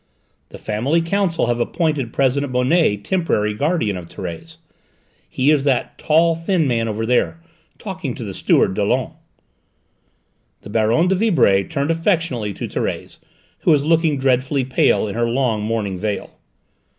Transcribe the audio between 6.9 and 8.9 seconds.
there, talking to the steward,